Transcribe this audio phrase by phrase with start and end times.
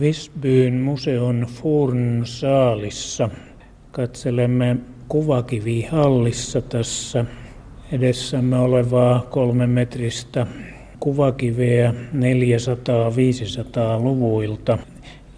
[0.00, 3.28] Visbyn museon Furn saalissa.
[3.90, 4.76] Katselemme
[5.08, 7.24] kuvakivihallissa tässä
[7.92, 10.46] edessämme olevaa kolme metristä
[11.00, 14.78] kuvakiveä 400-500-luvuilta.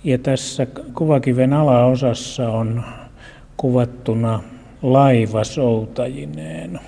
[0.04, 2.84] Ja tässä kuvakiven alaosassa on
[3.56, 4.42] kuvattuna
[4.82, 6.80] laiva soutajineen.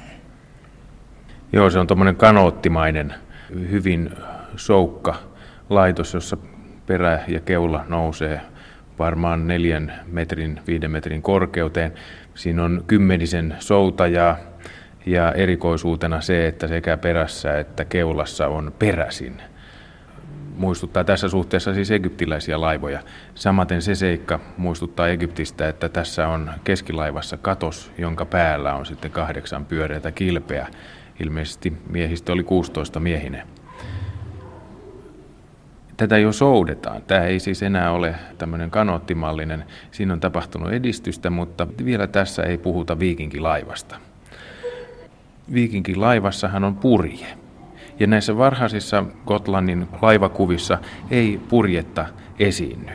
[1.52, 3.14] Joo, se on tuommoinen kanoottimainen,
[3.71, 4.11] hyvin
[4.57, 5.14] soukka
[5.71, 6.37] laitos, jossa
[6.91, 8.41] perä ja keula nousee
[8.98, 11.92] varmaan neljän metrin, viiden metrin korkeuteen.
[12.34, 14.37] Siinä on kymmenisen soutajaa
[15.06, 19.42] ja erikoisuutena se, että sekä perässä että keulassa on peräsin.
[20.56, 23.00] Muistuttaa tässä suhteessa siis egyptiläisiä laivoja.
[23.34, 29.64] Samaten se seikka muistuttaa Egyptistä, että tässä on keskilaivassa katos, jonka päällä on sitten kahdeksan
[29.64, 30.66] pyöreätä kilpeä.
[31.20, 33.59] Ilmeisesti miehistä oli 16 miehinen
[36.00, 37.02] tätä jo soudetaan.
[37.02, 39.64] Tämä ei siis enää ole tämmöinen kanoottimallinen.
[39.91, 43.97] Siinä on tapahtunut edistystä, mutta vielä tässä ei puhuta viikinkilaivasta.
[45.52, 47.27] Viikinkilaivassahan on purje.
[47.98, 50.78] Ja näissä varhaisissa Gotlannin laivakuvissa
[51.10, 52.06] ei purjetta
[52.38, 52.92] esiinny.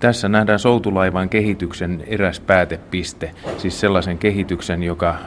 [0.00, 5.18] Tässä nähdään soutulaivan kehityksen eräs päätepiste, siis sellaisen kehityksen, joka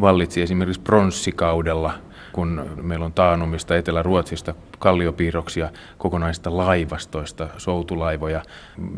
[0.00, 1.94] vallitsi esimerkiksi pronssikaudella–
[2.32, 8.42] kun meillä on taanumista Etelä-Ruotsista kalliopiirroksia kokonaista laivastoista, soutulaivoja.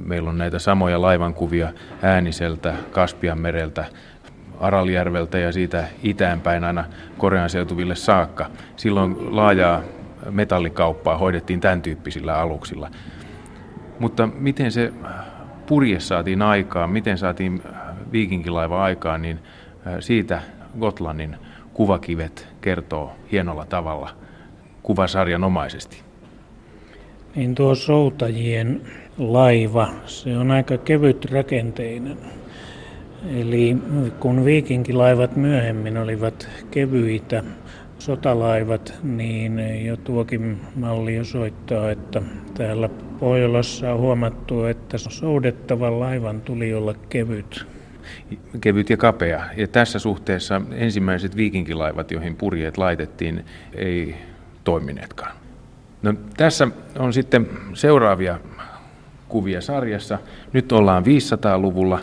[0.05, 3.85] Meillä on näitä samoja laivankuvia Ääniseltä, Kaspian mereltä,
[4.61, 6.85] Araljärveltä ja siitä itäänpäin aina
[7.19, 8.47] Korean seutuville saakka.
[8.77, 9.83] Silloin laajaa
[10.31, 12.91] metallikauppaa hoidettiin tämän tyyppisillä aluksilla.
[13.99, 14.93] Mutta miten se
[15.67, 17.63] purje saatiin aikaan, miten saatiin
[18.13, 19.39] viikinkilaiva aikaan, niin
[20.01, 20.43] siitä
[20.81, 21.37] Gotlannin
[21.75, 24.11] kuvakivet kertoo hienolla tavalla
[24.83, 26.03] kuvasarjanomaisesti.
[27.37, 28.81] Niin tuo soutajien
[29.19, 32.19] laiva, se on aika kevyt rakenteinen.
[33.37, 33.77] Eli
[34.21, 37.43] kun viikinkilaivat myöhemmin olivat kevyitä
[37.99, 42.23] sotalaivat, niin jo tuokin malli osoittaa, että
[42.55, 42.89] täällä
[43.21, 47.67] Pohjolassa on huomattu, että soudettavan laivan tuli olla kevyt
[48.61, 49.45] kevyt ja kapea.
[49.57, 53.45] Ja tässä suhteessa ensimmäiset viikinkilaivat, joihin purjeet laitettiin,
[53.75, 54.17] ei
[54.65, 55.37] toimineetkaan.
[56.03, 58.39] No, tässä on sitten seuraavia
[59.29, 60.19] kuvia sarjassa.
[60.53, 62.01] Nyt ollaan 500-luvulla.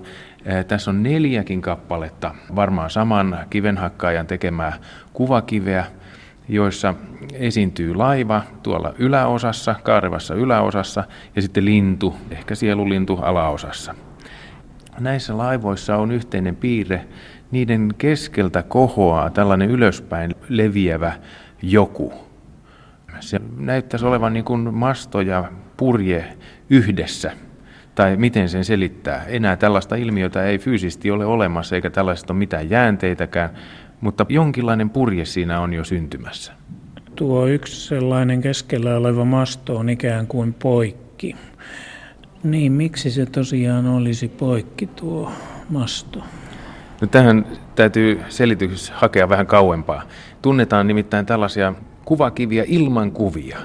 [0.67, 4.73] Tässä on neljäkin kappaletta, varmaan saman kivenhakkaajan tekemää
[5.13, 5.85] kuvakiveä,
[6.49, 6.93] joissa
[7.33, 11.03] esiintyy laiva tuolla yläosassa, kaarevassa yläosassa,
[11.35, 13.95] ja sitten lintu, ehkä sielulintu alaosassa
[14.99, 17.05] näissä laivoissa on yhteinen piirre.
[17.51, 21.13] Niiden keskeltä kohoaa tällainen ylöspäin leviävä
[21.61, 22.13] joku.
[23.19, 26.37] Se näyttäisi olevan niin kuin masto ja purje
[26.69, 27.31] yhdessä.
[27.95, 29.25] Tai miten sen selittää.
[29.25, 33.49] Enää tällaista ilmiötä ei fyysisesti ole olemassa, eikä tällaista ole mitään jäänteitäkään,
[34.01, 36.53] mutta jonkinlainen purje siinä on jo syntymässä.
[37.15, 41.35] Tuo yksi sellainen keskellä oleva masto on ikään kuin poikki.
[42.43, 45.31] Niin, miksi se tosiaan olisi poikki tuo
[45.69, 46.19] masto?
[47.01, 50.03] No tähän täytyy selitys hakea vähän kauempaa.
[50.41, 51.73] Tunnetaan nimittäin tällaisia
[52.05, 53.57] kuvakiviä ilman kuvia.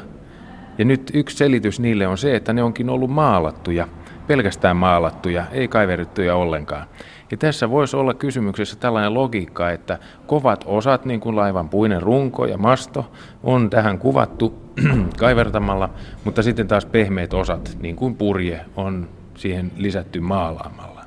[0.78, 3.88] Ja nyt yksi selitys niille on se, että ne onkin ollut maalattuja,
[4.26, 6.86] pelkästään maalattuja, ei kaiverittuja ollenkaan.
[7.30, 12.46] Ja tässä voisi olla kysymyksessä tällainen logiikka, että kovat osat, niin kuin laivan puinen runko
[12.46, 13.10] ja masto,
[13.42, 14.54] on tähän kuvattu
[15.18, 15.90] kaivertamalla,
[16.24, 21.04] mutta sitten taas pehmeät osat, niin kuin purje, on siihen lisätty maalaamalla.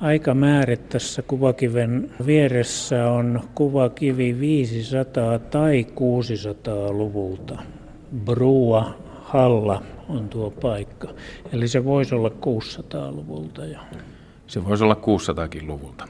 [0.00, 7.58] Aikamäärä tässä kuvakiven vieressä on kuvakivi 500 tai 600-luvulta.
[8.24, 11.08] Brua Halla on tuo paikka.
[11.52, 13.78] Eli se voisi olla 600-luvulta jo.
[14.46, 16.08] Se voisi olla 600kin luvulta.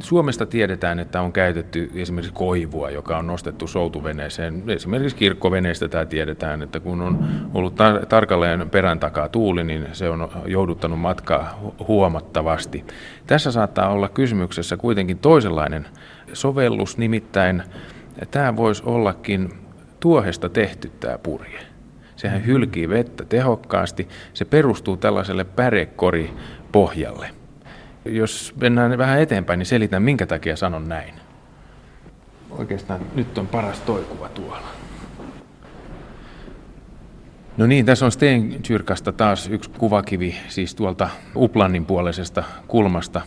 [0.00, 4.62] Suomesta tiedetään, että on käytetty esimerkiksi koivua, joka on nostettu soutuveneeseen.
[4.68, 7.24] Esimerkiksi kirkkoveneestä tämä tiedetään, että kun on
[7.54, 12.84] ollut tar- tarkalleen perän takaa tuuli, niin se on jouduttanut matkaa huomattavasti.
[13.26, 15.86] Tässä saattaa olla kysymyksessä kuitenkin toisenlainen
[16.32, 17.62] sovellus, nimittäin
[18.30, 19.52] tämä voisi ollakin
[20.00, 21.60] tuohesta tehty tämä purje.
[22.16, 24.08] Sehän hylkii vettä tehokkaasti.
[24.34, 26.30] Se perustuu tällaiselle pärekori
[26.72, 27.30] pohjalle.
[28.04, 31.14] Jos mennään vähän eteenpäin, niin selitän, minkä takia sanon näin.
[32.50, 34.68] Oikeastaan nyt on paras toikuva tuolla.
[37.56, 43.20] No niin, tässä on Stenkyrkasta taas yksi kuvakivi, siis tuolta Uplannin puoleisesta kulmasta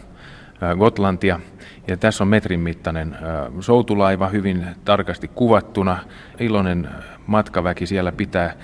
[0.77, 1.39] Gotlantia.
[1.87, 3.17] Ja tässä on metrin mittainen
[3.59, 5.97] soutulaiva hyvin tarkasti kuvattuna.
[6.39, 6.89] Iloinen
[7.27, 8.55] matkaväki siellä pitää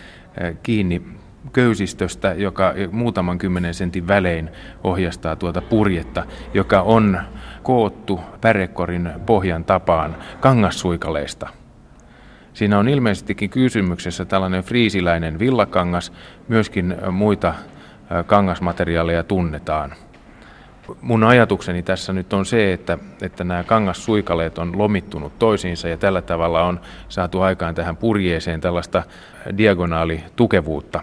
[0.64, 1.02] kiinni
[1.53, 4.50] köysistöstä, joka muutaman kymmenen sentin välein
[4.83, 7.19] ohjastaa tuota purjetta, joka on
[7.63, 11.50] koottu pärekorin pohjan tapaan kangassuikaleista.
[12.53, 16.13] Siinä on ilmeisestikin kysymyksessä tällainen friisiläinen villakangas,
[16.47, 17.53] myöskin muita
[18.25, 19.94] kangasmateriaaleja tunnetaan.
[21.01, 26.21] Mun ajatukseni tässä nyt on se, että, että nämä kangassuikaleet on lomittunut toisiinsa ja tällä
[26.21, 29.03] tavalla on saatu aikaan tähän purjeeseen tällaista
[29.57, 31.01] diagonaalitukevuutta.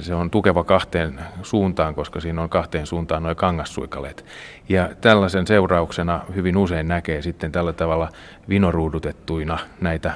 [0.00, 4.24] Se on tukeva kahteen suuntaan, koska siinä on kahteen suuntaan nuo kangassuikaleet.
[4.68, 8.08] Ja tällaisen seurauksena hyvin usein näkee sitten tällä tavalla
[8.48, 10.12] vinoruudutettuina näitä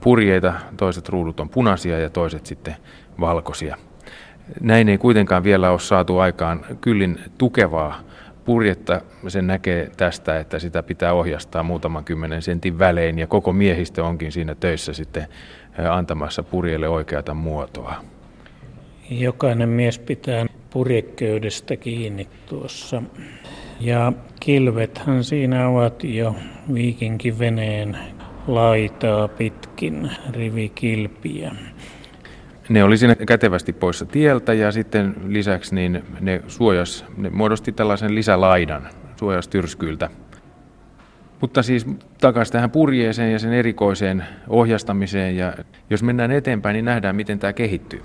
[0.00, 0.52] purjeita.
[0.76, 2.76] Toiset ruudut on punaisia ja toiset sitten
[3.20, 3.76] valkoisia.
[4.60, 8.00] Näin ei kuitenkaan vielä ole saatu aikaan kyllin tukevaa
[8.44, 9.00] purjetta.
[9.28, 14.32] Sen näkee tästä, että sitä pitää ohjastaa muutaman kymmenen sentin välein ja koko miehistö onkin
[14.32, 15.26] siinä töissä sitten
[15.90, 18.13] antamassa purjeelle oikeata muotoa.
[19.10, 23.02] Jokainen mies pitää purjeköydestä kiinni tuossa.
[23.80, 26.36] Ja kilvethän siinä ovat jo
[26.74, 27.98] viikinkiveneen
[28.46, 31.52] laitaa pitkin rivikilpiä.
[32.68, 38.14] Ne oli siinä kätevästi poissa tieltä ja sitten lisäksi niin ne suojas, ne muodosti tällaisen
[38.14, 40.10] lisälaidan, suojas tyrskyiltä.
[41.40, 41.86] Mutta siis
[42.20, 45.52] takaisin tähän purjeeseen ja sen erikoiseen ohjastamiseen ja
[45.90, 48.02] jos mennään eteenpäin, niin nähdään miten tämä kehittyy.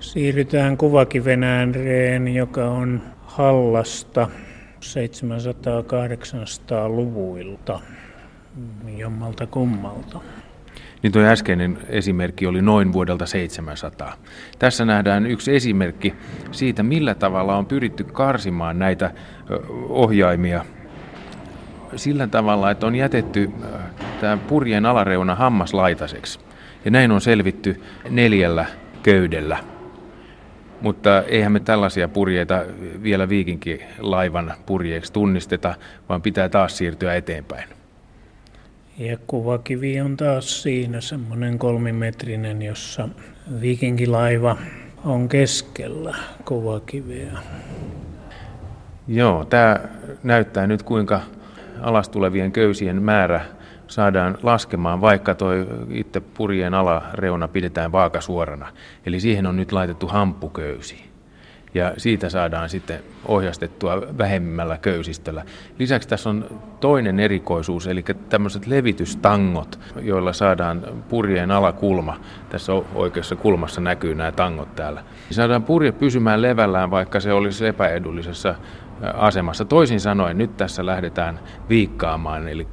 [0.00, 4.28] Siirrytään kuvakivenäänreen, joka on Hallasta
[4.80, 7.80] 700-800-luvuilta
[8.96, 10.20] jommalta kummalta.
[11.02, 14.16] Niin tuo äskeinen esimerkki oli noin vuodelta 700.
[14.58, 16.14] Tässä nähdään yksi esimerkki
[16.50, 19.10] siitä, millä tavalla on pyritty karsimaan näitä
[19.88, 20.64] ohjaimia
[21.96, 23.50] sillä tavalla, että on jätetty
[24.20, 26.38] tämä purjeen alareuna hammaslaitaiseksi.
[26.84, 27.80] Ja näin on selvitty
[28.10, 28.66] neljällä
[29.02, 29.58] köydellä.
[30.80, 32.64] Mutta eihän me tällaisia purjeita
[33.02, 35.74] vielä viikinkilaivan purjeeksi tunnisteta,
[36.08, 37.68] vaan pitää taas siirtyä eteenpäin.
[38.98, 43.08] Ja kuvakivi on taas siinä semmoinen kolmimetrinen, jossa
[43.60, 44.56] viikinkilaiva
[45.04, 47.32] on keskellä kuvakiveä.
[49.08, 49.78] Joo, tämä
[50.22, 51.20] näyttää nyt kuinka
[51.80, 53.44] alastulevien köysien määrä
[53.90, 55.50] saadaan laskemaan, vaikka tuo
[55.90, 58.66] itse purjeen alareuna pidetään vaakasuorana.
[59.06, 61.10] Eli siihen on nyt laitettu hamppuköysi
[61.74, 65.44] ja siitä saadaan sitten ohjastettua vähemmällä köysistöllä.
[65.78, 72.20] Lisäksi tässä on toinen erikoisuus, eli tämmöiset levitystangot, joilla saadaan purjeen alakulma.
[72.48, 75.04] Tässä oikeassa kulmassa näkyy nämä tangot täällä.
[75.30, 78.54] Saadaan purje pysymään levällään, vaikka se olisi epäedullisessa
[79.14, 79.64] asemassa.
[79.64, 82.66] Toisin sanoen nyt tässä lähdetään viikkaamaan, eli,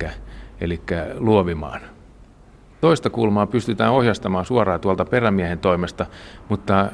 [0.62, 0.82] eli
[1.18, 1.82] luovimaan.
[2.82, 6.06] Toista kulmaa pystytään ohjastamaan suoraan tuolta perämiehen toimesta,
[6.50, 6.90] mutta äh,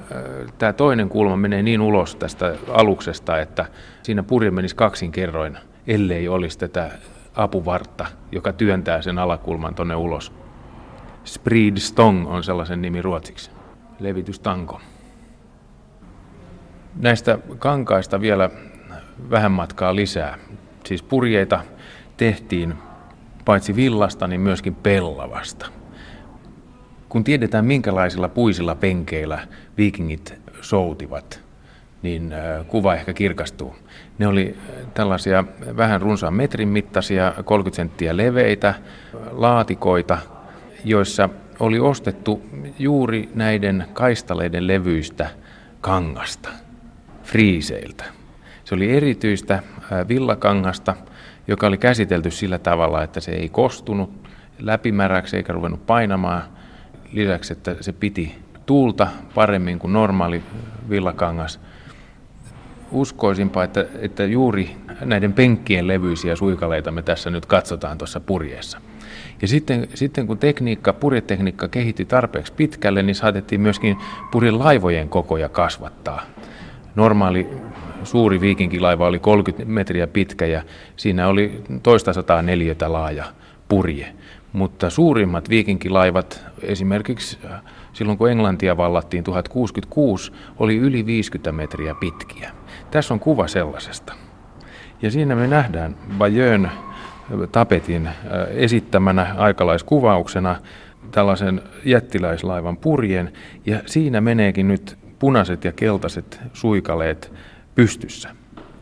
[0.57, 3.65] tämä toinen kulma menee niin ulos tästä aluksesta, että
[4.03, 5.57] siinä purje menisi kaksin kerroin,
[5.87, 6.91] ellei olisi tätä
[7.35, 10.33] apuvartta, joka työntää sen alakulman tuonne ulos.
[11.23, 13.51] Sprid Stong on sellaisen nimi ruotsiksi.
[13.99, 14.81] Levitystanko.
[16.95, 18.49] Näistä kankaista vielä
[19.29, 20.37] vähän matkaa lisää.
[20.85, 21.59] Siis purjeita
[22.17, 22.73] tehtiin
[23.45, 25.65] paitsi villasta, niin myöskin pellavasta.
[27.09, 31.41] Kun tiedetään, minkälaisilla puisilla penkeillä viikingit soutivat,
[32.01, 33.75] niin äh, kuva ehkä kirkastuu.
[34.17, 35.43] Ne oli äh, tällaisia
[35.77, 38.73] vähän runsaan metrin mittaisia, 30 senttiä leveitä
[39.31, 40.17] laatikoita,
[40.85, 41.29] joissa
[41.59, 42.41] oli ostettu
[42.79, 45.29] juuri näiden kaistaleiden levyistä
[45.81, 46.49] kangasta,
[47.23, 48.03] friiseiltä.
[48.63, 50.95] Se oli erityistä äh, villakangasta,
[51.47, 54.27] joka oli käsitelty sillä tavalla, että se ei kostunut
[54.59, 56.43] läpimäräksi eikä ruvennut painamaan.
[57.11, 58.35] Lisäksi, että se piti
[58.65, 60.43] tuulta paremmin kuin normaali
[60.89, 61.59] villakangas.
[62.91, 68.81] Uskoisinpa, että, että juuri näiden penkkien levyisiä suikaleita me tässä nyt katsotaan tuossa purjeessa.
[69.41, 73.97] Ja sitten, sitten kun tekniikka, purjetekniikka kehitti tarpeeksi pitkälle, niin saatettiin myöskin
[74.31, 76.21] purjen laivojen kokoja kasvattaa.
[76.95, 77.49] Normaali
[78.03, 80.63] suuri viikinkilaiva oli 30 metriä pitkä ja
[80.95, 83.25] siinä oli toista sataa neliötä laaja
[83.67, 84.13] purje.
[84.53, 87.61] Mutta suurimmat viikinkilaivat, esimerkiksi äh,
[87.93, 92.51] silloin kun Englantia vallattiin 1066, oli yli 50 metriä pitkiä.
[92.91, 94.13] Tässä on kuva sellaisesta.
[95.01, 96.71] Ja siinä me nähdään Bayön
[97.51, 98.13] tapetin äh,
[98.49, 100.55] esittämänä aikalaiskuvauksena
[101.11, 103.33] tällaisen jättiläislaivan purjen,
[103.65, 107.33] ja siinä meneekin nyt punaiset ja keltaiset suikaleet
[107.75, 108.29] pystyssä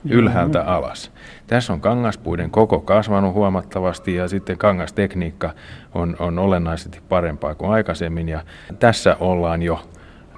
[0.10, 1.12] ylhäältä alas.
[1.48, 5.54] Tässä on kangaspuiden koko kasvanut huomattavasti ja sitten kangastekniikka
[5.94, 8.44] on, on olennaisesti parempaa kuin aikaisemmin ja
[8.80, 9.82] tässä ollaan jo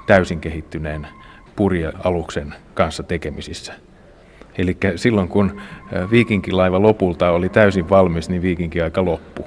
[0.07, 1.07] täysin kehittyneen
[1.55, 3.73] purjealuksen kanssa tekemisissä.
[4.57, 5.61] Eli silloin kun
[6.11, 9.45] viikinkilaiva lopulta oli täysin valmis, niin viikinkiaika loppui.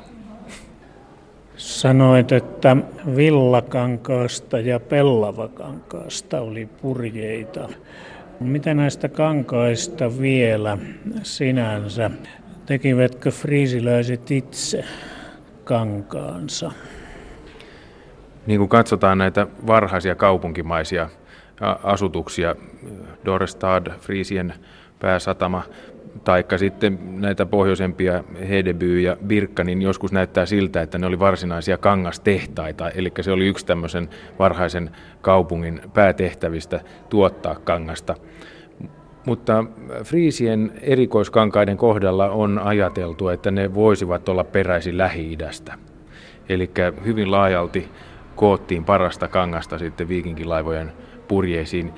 [1.57, 2.77] Sanoit, että
[3.17, 7.69] villakankaasta ja pellavakankaasta oli purjeita.
[8.41, 10.79] Mitä näistä kankaista vielä
[11.23, 12.11] sinänsä?
[12.67, 14.85] Tekivätkö friisiläiset itse
[15.65, 16.73] kankaansa?
[18.47, 21.09] Niin kuin katsotaan näitä varhaisia kaupunkimaisia
[21.83, 22.55] asutuksia,
[23.25, 24.55] Dorestad, Friisien
[24.99, 25.63] pääsatama,
[26.25, 31.79] taikka sitten näitä pohjoisempia Hedeby ja Birkka, niin joskus näyttää siltä, että ne oli varsinaisia
[31.79, 34.09] kangastehtaita, eli se oli yksi tämmöisen
[34.39, 38.15] varhaisen kaupungin päätehtävistä tuottaa kangasta.
[39.27, 39.65] Mutta
[40.05, 45.75] Friisien erikoiskankaiden kohdalla on ajateltu, että ne voisivat olla peräisin Lähi-idästä.
[46.49, 46.71] Eli
[47.05, 47.89] hyvin laajalti
[48.37, 50.93] koottiin parasta kangasta sitten viikinkilaivojen
[51.29, 51.93] purjeisiin.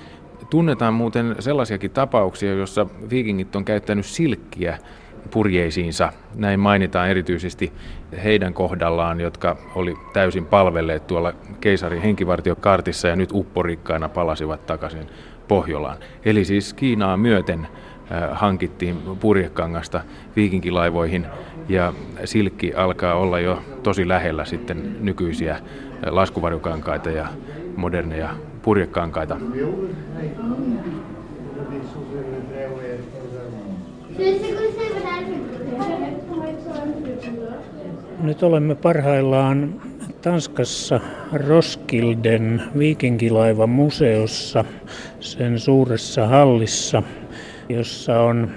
[0.51, 4.79] Tunnetaan muuten sellaisiakin tapauksia, joissa viikingit on käyttänyt silkkiä
[5.31, 6.13] purjeisiinsa.
[6.35, 7.73] Näin mainitaan erityisesti
[8.25, 15.07] heidän kohdallaan, jotka oli täysin palvelleet tuolla keisarin henkivartiokartissa ja nyt upporikkaina palasivat takaisin
[15.49, 15.97] Pohjolaan.
[16.25, 17.69] Eli siis Kiinaa myöten
[18.13, 20.01] äh, hankittiin purjekangasta
[20.37, 21.27] viikinkilaivoihin
[21.69, 21.93] ja
[22.25, 25.63] silkki alkaa olla jo tosi lähellä sitten nykyisiä äh,
[26.11, 27.27] laskuvarjokankaita ja
[27.77, 28.31] moderneja
[28.63, 29.37] purjekankaita.
[38.23, 39.75] Nyt olemme parhaillaan
[40.23, 41.01] Tanskassa
[41.33, 44.65] Roskilden viikinkilaivan museossa,
[45.21, 47.03] sen suuressa hallissa,
[47.69, 48.51] jossa on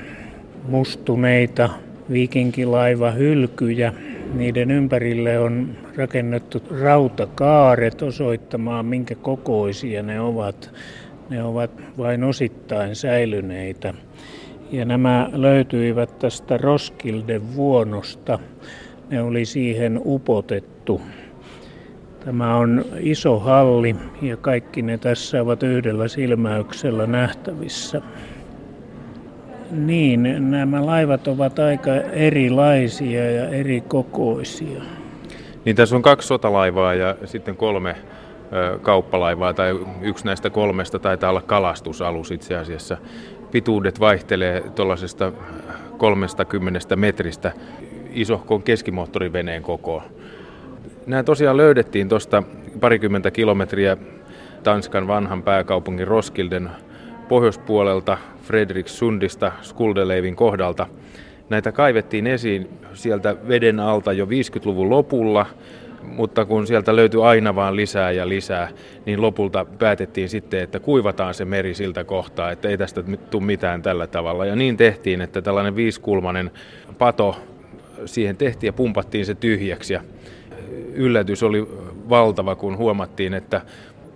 [0.68, 1.70] mustuneita
[2.12, 3.94] viikinkilaiva hylkyjä.
[4.34, 10.74] Niiden ympärille on rakennettu rautakaaret osoittamaan, minkä kokoisia ne ovat.
[11.30, 13.94] Ne ovat vain osittain säilyneitä.
[14.72, 18.40] Ja nämä löytyivät tästä Roskilden vuonosta.
[19.10, 21.02] Ne oli siihen upotettu.
[22.26, 28.02] Tämä on iso halli ja kaikki ne tässä ovat yhdellä silmäyksellä nähtävissä.
[29.72, 34.82] Niin, nämä laivat ovat aika erilaisia ja eri kokoisia.
[35.66, 37.96] Niin tässä on kaksi sotalaivaa ja sitten kolme
[38.82, 42.98] kauppalaivaa, tai yksi näistä kolmesta taitaa olla kalastusalus itse asiassa.
[43.52, 45.32] Pituudet vaihtelee tuollaisesta
[45.98, 47.52] 30 metristä
[48.14, 50.04] isohkon keskimoottoriveneen kokoon.
[51.06, 52.44] Nämä tosiaan löydettiin tuosta
[52.80, 53.98] parikymmentä kilometriä
[54.64, 56.70] Tanskan vanhan pääkaupungin Roskilden
[57.28, 58.18] pohjoispuolelta
[58.86, 60.88] Sundista Skuldeleivin kohdalta.
[61.50, 65.46] Näitä kaivettiin esiin sieltä veden alta jo 50-luvun lopulla,
[66.04, 68.70] mutta kun sieltä löytyi aina vaan lisää ja lisää,
[69.06, 73.82] niin lopulta päätettiin sitten, että kuivataan se meri siltä kohtaa, että ei tästä tule mitään
[73.82, 74.46] tällä tavalla.
[74.46, 76.52] Ja niin tehtiin, että tällainen viisikulmanen
[76.98, 77.36] pato
[78.06, 79.94] siihen tehtiin ja pumpattiin se tyhjäksi.
[79.94, 80.02] Ja
[80.94, 81.68] yllätys oli
[82.10, 83.62] valtava, kun huomattiin, että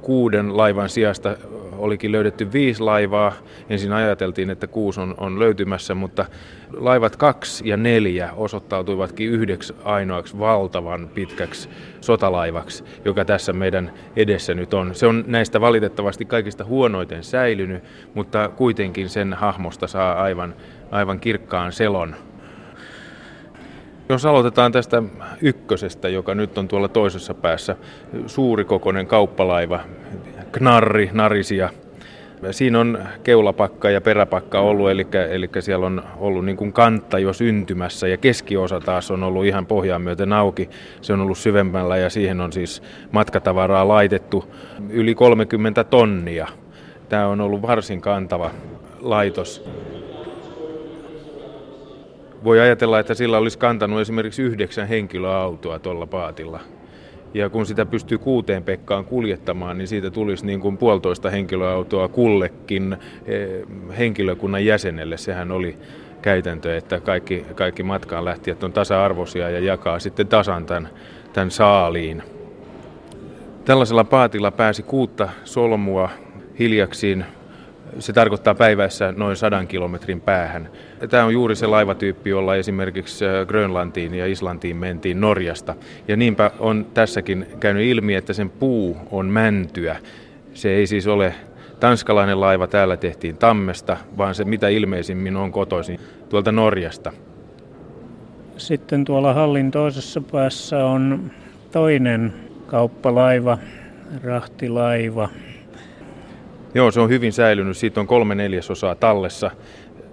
[0.06, 1.38] kuuden laivan sijasta
[1.78, 3.34] olikin löydetty viisi laivaa.
[3.70, 6.26] Ensin ajateltiin, että kuusi on, on löytymässä, mutta
[6.74, 11.70] laivat kaksi ja neljä osoittautuivatkin yhdeksi ainoaksi valtavan pitkäksi
[12.02, 14.96] sotalaivaksi, joka tässä meidän edessä nyt on.
[14.96, 17.84] Se on näistä valitettavasti kaikista huonoiten säilynyt,
[18.14, 20.56] mutta kuitenkin sen hahmosta saa aivan,
[20.92, 22.16] aivan kirkkaan selon.
[24.10, 25.04] Jos aloitetaan tästä
[25.42, 27.76] ykkösestä, joka nyt on tuolla toisessa päässä,
[28.28, 29.80] suurikokoinen kauppalaiva,
[30.52, 31.70] knarri, narisia.
[32.52, 37.34] Siinä on keulapakka ja peräpakka ollut, eli, eli siellä on ollut niin kuin kantta jo
[37.34, 40.70] syntymässä ja keskiosa taas on ollut ihan pohjaan myöten auki.
[41.02, 44.54] Se on ollut syvemmällä ja siihen on siis matkatavaraa laitettu
[44.90, 46.48] yli 30 tonnia.
[47.10, 48.52] Tämä on ollut varsin kantava
[49.02, 49.70] laitos
[52.46, 56.60] voi ajatella, että sillä olisi kantanut esimerkiksi yhdeksän henkilöautoa tuolla paatilla.
[57.34, 62.98] Ja kun sitä pystyy kuuteen Pekkaan kuljettamaan, niin siitä tulisi niin kuin puolitoista henkilöautoa kullekin
[63.26, 63.50] eh,
[63.98, 65.18] henkilökunnan jäsenelle.
[65.18, 65.78] Sehän oli
[66.22, 70.90] käytäntö, että kaikki, kaikki matkaan lähtijät on tasa-arvoisia ja jakaa sitten tasan tämän,
[71.34, 72.24] tämän saaliin.
[73.66, 76.10] Tällaisella paatilla pääsi kuutta solmua
[76.60, 77.26] hiljaksiin
[78.00, 80.70] se tarkoittaa päivässä noin sadan kilometrin päähän.
[81.10, 85.76] Tämä on juuri se laivatyyppi, jolla esimerkiksi äh, Grönlantiin ja Islantiin mentiin Norjasta.
[86.08, 89.98] Ja niinpä on tässäkin käynyt ilmi, että sen puu on mäntyä.
[90.54, 91.34] Se ei siis ole
[91.80, 96.00] tanskalainen laiva, täällä tehtiin tammesta, vaan se mitä ilmeisimmin on kotoisin
[96.30, 97.12] tuolta Norjasta.
[98.58, 101.32] Sitten tuolla hallin toisessa päässä on
[101.72, 102.34] toinen
[102.68, 103.58] kauppalaiva,
[104.24, 105.30] rahtilaiva,
[106.76, 107.78] Joo, se on hyvin säilynyt.
[107.78, 109.52] Siitä on kolme neljäsosaa tallessa.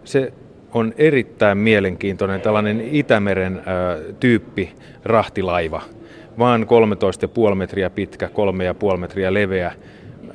[0.05, 0.33] Se
[0.75, 3.63] on erittäin mielenkiintoinen tällainen Itämeren ä,
[4.21, 4.73] tyyppi
[5.05, 5.83] rahtilaiva.
[6.39, 6.67] Vaan
[7.51, 8.27] 13,5 metriä pitkä,
[8.93, 9.73] 3,5 metriä leveä.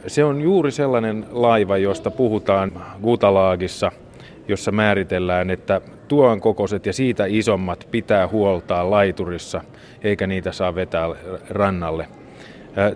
[0.07, 3.91] Se on juuri sellainen laiva, josta puhutaan Gutalaagissa,
[4.47, 9.61] jossa määritellään, että tuon kokoiset ja siitä isommat pitää huoltaa laiturissa,
[10.03, 11.07] eikä niitä saa vetää
[11.49, 12.07] rannalle.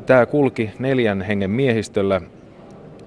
[0.06, 2.22] Tämä kulki neljän hengen miehistöllä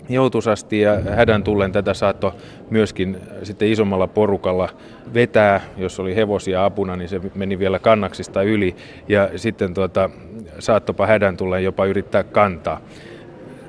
[0.08, 2.32] joutusasti ja hädän tullen tätä saattoi
[2.70, 4.68] myöskin sitten isommalla porukalla
[5.14, 8.76] vetää, jos oli hevosia apuna, niin se meni vielä kannaksista yli
[9.08, 10.10] ja sitten tuota,
[10.58, 12.80] saattopa hädän tullen jopa yrittää kantaa.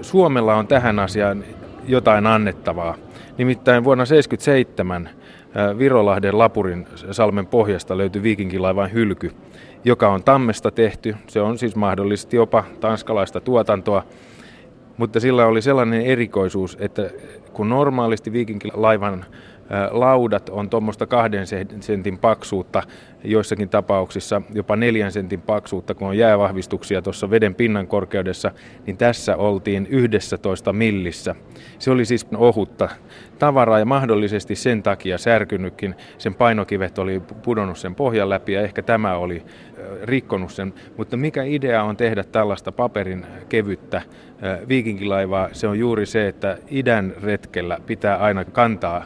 [0.02, 1.44] Suomella on tähän asiaan
[1.88, 2.96] jotain annettavaa.
[3.38, 5.10] Nimittäin vuonna 1977
[5.78, 9.32] Virolahden Lapurin salmen pohjasta löytyi viikinkilaivan hylky,
[9.84, 11.16] joka on tammesta tehty.
[11.28, 14.04] Se on siis mahdollisesti jopa tanskalaista tuotantoa.
[14.98, 17.10] Mutta sillä oli sellainen erikoisuus, että
[17.54, 19.26] kun normaalisti viikinkilaivan
[19.92, 21.46] laudat on tuommoista kahden
[21.80, 22.84] sentin paksuutta,
[23.24, 28.52] joissakin tapauksissa jopa neljän sentin paksuutta, kun on jäävahvistuksia tuossa veden pinnan korkeudessa,
[28.86, 31.36] niin tässä oltiin 11 millissä.
[31.80, 32.90] Se oli siis ohutta
[33.40, 35.96] tavaraa ja mahdollisesti sen takia särkynytkin.
[36.18, 39.44] Sen painokivet oli pudonnut sen pohjan läpi ja ehkä tämä oli
[40.04, 40.74] rikkonut sen.
[40.98, 44.02] Mutta mikä idea on tehdä tällaista paperin kevyttä
[44.68, 45.50] viikinkilaivaa?
[45.52, 49.06] Se on juuri se, että idän retkellä pitää aina kantaa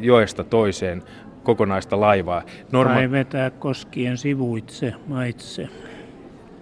[0.00, 1.02] joesta toiseen
[1.42, 2.42] kokonaista laivaa.
[2.72, 5.68] Norma- tai vetää koskien sivuitse, maitse.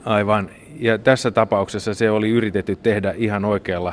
[0.05, 0.51] Aivan.
[0.79, 3.93] Ja tässä tapauksessa se oli yritetty tehdä ihan oikealla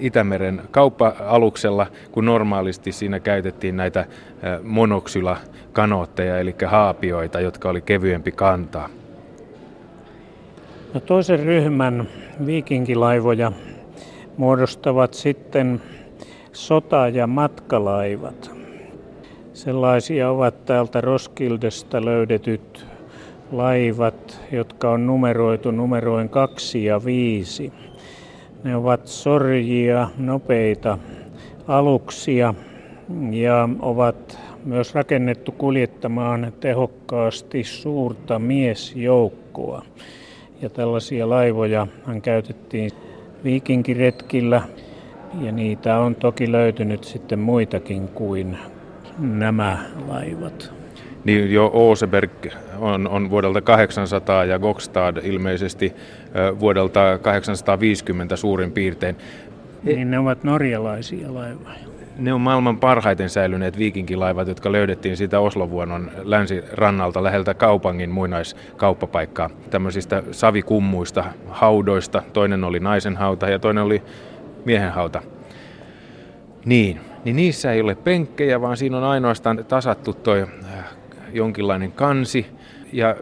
[0.00, 4.06] Itämeren kauppa-aluksella, kun normaalisti siinä käytettiin näitä
[4.62, 8.88] monoksyla-kanootteja, eli haapioita, jotka oli kevyempi kantaa.
[10.94, 12.08] No toisen ryhmän
[12.46, 13.52] viikinkilaivoja
[14.36, 15.82] muodostavat sitten
[16.52, 18.50] sota- ja matkalaivat.
[19.52, 22.86] Sellaisia ovat täältä Roskildesta löydetyt
[23.52, 27.72] laivat, jotka on numeroitu numeroin 2 ja 5.
[28.64, 30.98] Ne ovat sorjia, nopeita
[31.68, 32.54] aluksia
[33.30, 39.82] ja ovat myös rakennettu kuljettamaan tehokkaasti suurta miesjoukkoa.
[40.62, 41.86] Ja tällaisia laivoja
[42.22, 42.90] käytettiin
[43.44, 44.62] viikinkiretkillä
[45.40, 48.58] ja niitä on toki löytynyt sitten muitakin kuin
[49.18, 50.77] nämä laivat.
[51.24, 52.46] Niin jo Oseberg
[52.78, 55.94] on, on vuodelta 800 ja Gokstad ilmeisesti
[56.60, 59.16] vuodelta 850 suurin piirtein.
[59.82, 61.88] Niin ne ovat norjalaisia laivoja.
[62.18, 69.50] Ne on maailman parhaiten säilyneet viikinkilaivat, jotka löydettiin siitä Oslovuonon länsirannalta läheltä kaupangin muinaiskauppapaikkaa.
[69.70, 72.22] Tämmöisistä savikummuista, haudoista.
[72.32, 74.02] Toinen oli naisen hauta ja toinen oli
[74.64, 75.22] miehen hauta.
[76.64, 80.46] Niin, niin niissä ei ole penkkejä, vaan siinä on ainoastaan tasattu toi
[81.32, 82.46] jonkinlainen kansi
[82.92, 83.16] ja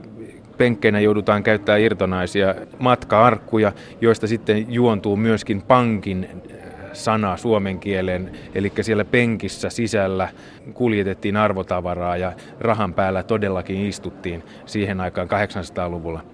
[0.58, 6.56] penkkeinä joudutaan käyttämään irtonaisia matka-arkkuja, joista sitten juontuu myöskin pankin äh,
[6.92, 10.28] sana suomen kielen, eli siellä penkissä sisällä
[10.74, 16.24] kuljetettiin arvotavaraa ja rahan päällä todellakin istuttiin siihen aikaan 800-luvulla.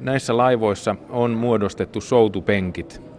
[0.00, 3.13] Näissä laivoissa on muodostettu soutupenkit,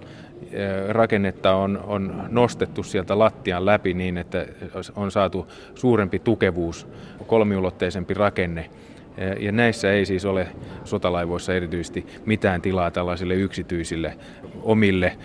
[0.89, 4.45] rakennetta on, on nostettu sieltä lattian läpi niin, että
[4.95, 6.87] on saatu suurempi tukevuus,
[7.27, 8.69] kolmiulotteisempi rakenne.
[9.39, 10.47] Ja näissä ei siis ole
[10.83, 14.17] sotalaivoissa erityisesti mitään tilaa tällaisille yksityisille
[14.63, 15.17] omille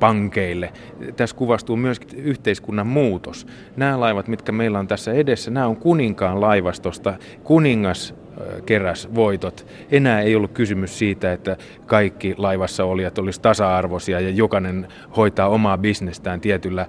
[0.00, 0.72] pankeille.
[1.16, 3.46] Tässä kuvastuu myös yhteiskunnan muutos.
[3.76, 7.14] Nämä laivat, mitkä meillä on tässä edessä, nämä on kuninkaan laivastosta.
[7.44, 8.14] Kuningas
[8.66, 9.66] keräs voitot.
[9.90, 15.78] Enää ei ollut kysymys siitä, että kaikki laivassa olijat olisi tasa-arvoisia ja jokainen hoitaa omaa
[15.78, 16.86] bisnestään tietyllä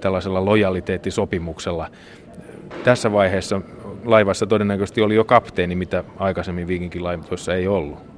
[0.00, 1.90] tällaisella lojaliteettisopimuksella.
[2.84, 3.60] Tässä vaiheessa
[4.04, 8.11] laivassa todennäköisesti oli jo kapteeni, mitä aikaisemmin viikinkilaivoissa ei ollut.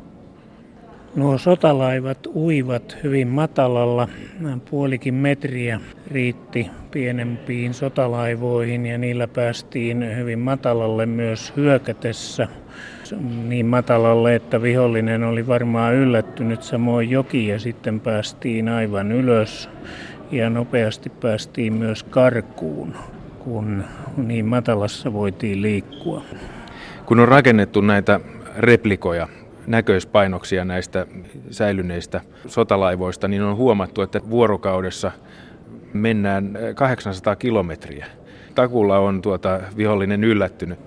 [1.16, 4.08] Nuo sotalaivat uivat hyvin matalalla,
[4.70, 12.48] puolikin metriä riitti pienempiin sotalaivoihin ja niillä päästiin hyvin matalalle myös hyökätessä.
[13.48, 19.70] Niin matalalle, että vihollinen oli varmaan yllättynyt samoin joki ja sitten päästiin aivan ylös
[20.30, 22.94] ja nopeasti päästiin myös karkuun,
[23.38, 23.84] kun
[24.16, 26.24] niin matalassa voitiin liikkua.
[27.06, 28.20] Kun on rakennettu näitä
[28.58, 29.28] replikoja
[29.66, 31.06] näköispainoksia näistä
[31.50, 35.12] säilyneistä sotalaivoista, niin on huomattu, että vuorokaudessa
[35.92, 38.06] mennään 800 kilometriä.
[38.54, 40.78] Takulla on tuota vihollinen yllättynyt.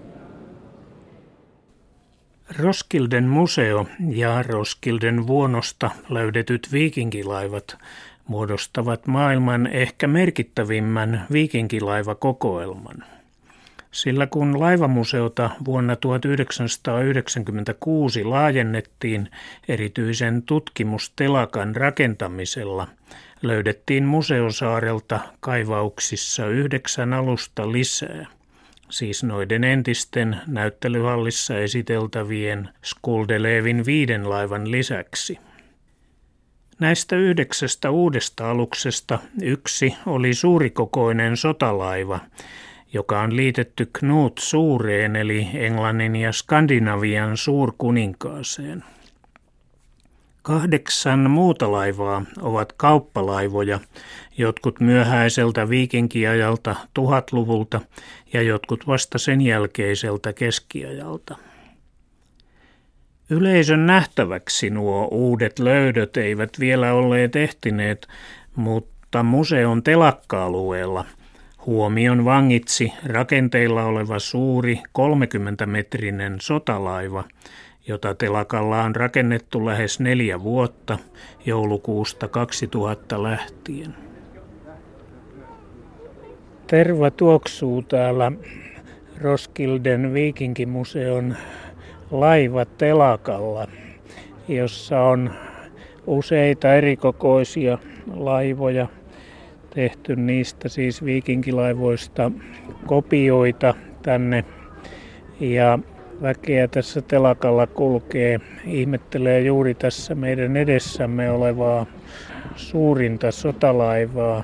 [2.59, 7.77] Roskilden museo ja Roskilden vuonosta löydetyt viikinkilaivat
[8.27, 13.03] muodostavat maailman ehkä merkittävimmän viikinkilaivakokoelman.
[13.91, 19.31] Sillä kun laivamuseota vuonna 1996 laajennettiin
[19.67, 22.87] erityisen tutkimustelakan rakentamisella,
[23.41, 28.25] löydettiin museosaarelta kaivauksissa yhdeksän alusta lisää–
[28.89, 35.37] siis noiden entisten näyttelyhallissa esiteltävien Skuldelevin viiden laivan lisäksi.
[36.79, 42.19] Näistä yhdeksästä uudesta aluksesta yksi oli suurikokoinen sotalaiva,
[42.93, 48.83] joka on liitetty Knut Suureen eli Englannin ja Skandinavian suurkuninkaaseen.
[50.41, 53.79] Kahdeksan muuta laivaa ovat kauppalaivoja,
[54.37, 57.81] jotkut myöhäiseltä viikinkiajalta tuhatluvulta
[58.33, 61.37] ja jotkut vasta sen jälkeiseltä keskiajalta.
[63.29, 68.07] Yleisön nähtäväksi nuo uudet löydöt eivät vielä olleet ehtineet,
[68.55, 71.05] mutta museon telakka-alueella
[71.67, 77.23] huomion vangitsi rakenteilla oleva suuri 30-metrinen sotalaiva,
[77.87, 80.97] jota telakalla on rakennettu lähes neljä vuotta
[81.45, 83.95] joulukuusta 2000 lähtien.
[86.67, 88.31] Terva tuoksuu täällä
[89.21, 91.35] Roskilden viikinkimuseon
[92.11, 93.67] laiva telakalla,
[94.47, 95.31] jossa on
[96.07, 97.77] useita erikokoisia
[98.15, 98.87] laivoja
[99.77, 102.31] tehty niistä siis viikinkilaivoista
[102.85, 104.45] kopioita tänne
[105.39, 105.79] ja
[106.21, 111.85] väkeä tässä telakalla kulkee, ihmettelee juuri tässä meidän edessämme olevaa
[112.55, 114.43] suurinta sotalaivaa.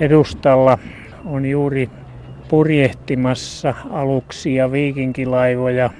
[0.00, 0.78] Edustalla
[1.24, 1.90] on juuri
[2.48, 5.90] purjehtimassa aluksia viikinkilaivoja.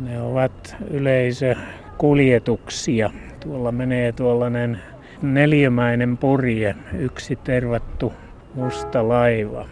[0.00, 3.10] Ne ovat yleisökuljetuksia.
[3.40, 4.78] Tuolla menee tuollainen
[5.22, 8.12] neliömäinen purje, yksi tervattu
[8.54, 9.66] musta laiva.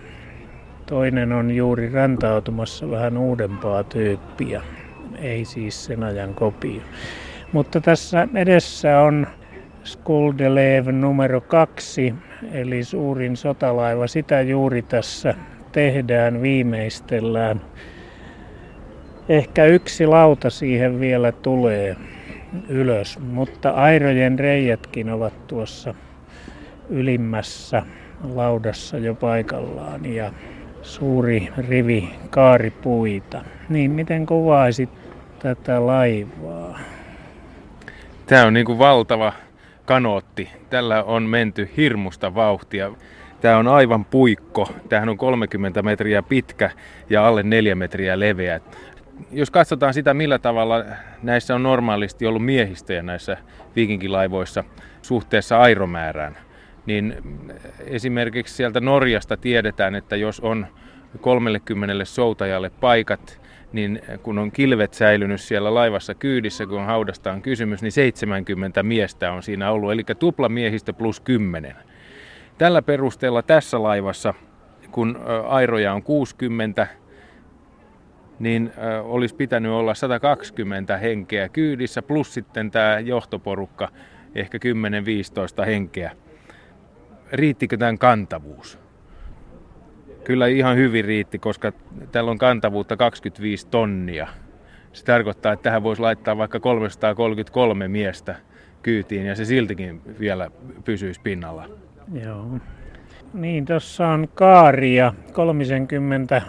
[0.87, 4.63] Toinen on juuri rantautumassa vähän uudempaa tyyppiä,
[5.19, 6.81] ei siis sen ajan kopio.
[7.53, 9.27] Mutta tässä edessä on
[9.85, 12.15] Skuldelev numero kaksi,
[12.53, 14.07] eli suurin sotalaiva.
[14.07, 15.35] Sitä juuri tässä
[15.73, 17.61] tehdään, viimeistellään.
[19.29, 21.97] Ehkä yksi lauta siihen vielä tulee
[22.69, 25.95] ylös, mutta airojen reijätkin ovat tuossa
[26.89, 27.83] ylimmässä
[28.35, 30.33] laudassa jo paikallaan ja
[30.83, 33.45] suuri rivi kaaripuita.
[33.69, 34.91] Niin, miten kuvaisit
[35.39, 36.79] tätä laivaa?
[38.27, 39.33] Tämä on niin kuin valtava
[39.85, 40.51] kanootti.
[40.71, 42.93] Tällä on menty hirmusta vauhtia.
[43.41, 44.69] Tämä on aivan puikko.
[44.89, 46.71] Tämähän on 30 metriä pitkä
[47.11, 48.61] ja alle 4 metriä leveä.
[49.31, 50.85] Jos katsotaan sitä, millä tavalla
[51.23, 53.37] näissä on normaalisti ollut miehistöjä näissä
[53.77, 54.65] viikinkilaivoissa
[55.03, 56.37] suhteessa airomäärään,
[56.87, 57.17] niin
[57.87, 60.67] esimerkiksi sieltä Norjasta tiedetään, että jos on
[61.21, 63.41] 30 soutajalle paikat,
[63.73, 69.33] niin kun on kilvet säilynyt siellä laivassa kyydissä, kun haudasta on kysymys, niin 70 miestä
[69.33, 71.77] on siinä ollut, eli tupla miehistä plus 10.
[72.59, 74.35] Tällä perusteella tässä laivassa,
[74.91, 76.87] kun airoja on 60,
[78.41, 78.73] niin
[79.03, 83.89] olisi pitänyt olla 120 henkeä kyydissä, plus sitten tämä johtoporukka,
[84.35, 84.59] ehkä
[85.63, 86.11] 10-15 henkeä.
[87.33, 88.79] Riittikö tämän kantavuus?
[90.25, 91.73] Kyllä ihan hyvin riitti, koska
[92.13, 94.29] täällä on kantavuutta 25 tonnia.
[94.93, 98.37] Se tarkoittaa, että tähän voisi laittaa vaikka 333 miestä
[98.83, 100.51] kyytiin ja se siltikin vielä
[100.85, 101.69] pysyisi pinnalla.
[102.25, 102.47] Joo.
[103.35, 106.43] Niin, tuossa on kaaria, 30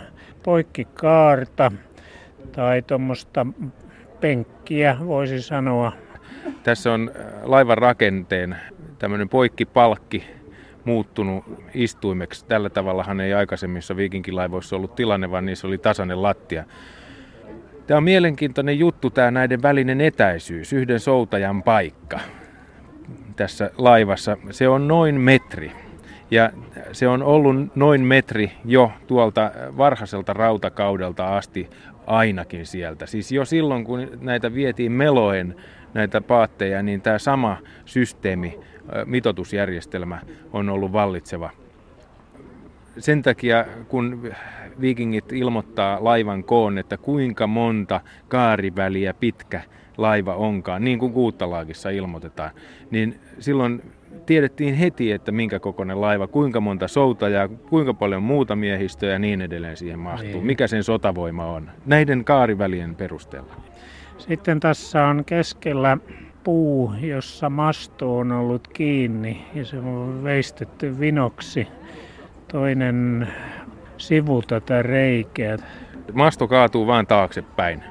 [0.44, 1.72] poikkikaarta
[2.52, 3.48] tai tuommoista
[4.22, 5.92] penkkiä voisi sanoa.
[6.64, 8.56] Tässä on äh, laivan rakenteen
[9.00, 10.24] tämmöinen poikkipalkki
[10.86, 12.46] muuttunut istuimeksi.
[12.46, 16.64] Tällä tavallahan ei aikaisemmissa viikinkilaivoissa ollut tilanne, vaan niissä oli tasainen lattia.
[17.88, 22.20] Tämä on mielenkiintoinen juttu, tämä näiden välinen etäisyys, yhden soutajan paikka
[23.36, 24.38] tässä laivassa.
[24.52, 25.72] Se on noin metri.
[26.32, 26.52] Ja
[26.92, 31.70] se on ollut noin metri jo tuolta varhaiselta rautakaudelta asti
[32.08, 33.06] ainakin sieltä.
[33.06, 35.56] Siis jo silloin, kun näitä vietiin meloen,
[35.94, 38.60] näitä paatteja, niin tämä sama systeemi,
[39.06, 40.20] mitotusjärjestelmä
[40.54, 41.50] on ollut vallitseva.
[42.98, 44.32] Sen takia, kun
[44.82, 49.62] viikingit ilmoittaa laivan koon, että kuinka monta kaariväliä pitkä
[49.98, 52.52] laiva onkaan, niin kuin Kuuttalaakissa ilmoitetaan,
[52.92, 53.82] niin silloin
[54.26, 59.42] tiedettiin heti, että minkä kokoinen laiva, kuinka monta soutajaa, kuinka paljon muuta miehistöä ja niin
[59.42, 60.32] edelleen siihen mahtuu.
[60.32, 60.46] Niin.
[60.46, 63.54] Mikä sen sotavoima on näiden kaarivälien perusteella.
[64.18, 65.98] Sitten tässä on keskellä
[66.44, 71.68] puu, jossa masto on ollut kiinni ja se on veistetty vinoksi.
[72.52, 73.28] Toinen
[73.98, 75.58] sivu tätä reikää.
[76.14, 77.84] Masto kaatuu vain taaksepäin.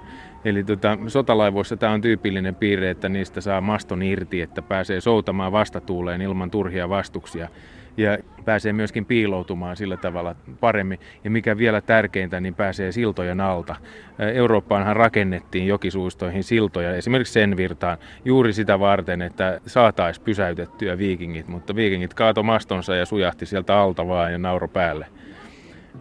[0.45, 5.53] Eli tota, sotalaivoissa tämä on tyypillinen piirre, että niistä saa maston irti, että pääsee soutamaan
[5.53, 7.49] vastatuuleen ilman turhia vastuksia
[7.97, 10.99] ja pääsee myöskin piiloutumaan sillä tavalla paremmin.
[11.25, 13.77] Ja mikä vielä tärkeintä, niin pääsee siltojen alta.
[14.19, 21.77] Eurooppaanhan rakennettiin jokisuistoihin siltoja, esimerkiksi sen virtaan, juuri sitä varten, että saataisiin pysäytettyä viikingit, mutta
[21.77, 25.07] viikingit kaato mastonsa ja sujahti sieltä alta vaan ja nauro päälle.